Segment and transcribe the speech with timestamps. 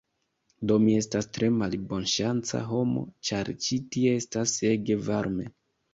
[0.69, 5.51] Do mi estas tre malbonŝanca homo, ĉar ĉi tie estas ege varme